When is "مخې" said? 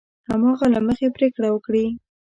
0.87-1.07